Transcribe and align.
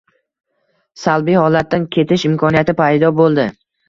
salbiy 1.01 1.37
holatdan 1.41 1.85
ketish 1.97 2.23
imkoniyati 2.31 2.75
paydo 2.81 3.13
bo‘ldi. 3.21 3.47